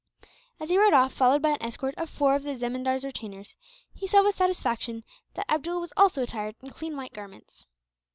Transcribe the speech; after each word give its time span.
As 0.59 0.69
he 0.69 0.79
rode 0.79 0.93
off, 0.95 1.13
followed 1.13 1.43
by 1.43 1.49
an 1.51 1.61
escort 1.61 1.93
of 1.95 2.09
four 2.09 2.33
of 2.35 2.41
the 2.41 2.55
zemindar's 2.57 3.05
retainers, 3.05 3.53
he 3.93 4.07
saw 4.07 4.23
with 4.23 4.35
satisfaction 4.35 5.03
that 5.35 5.45
Abdool 5.47 5.79
was 5.79 5.93
also 5.95 6.23
attired 6.23 6.55
in 6.63 6.71
clean 6.71 6.97
white 6.97 7.13
garments. 7.13 7.67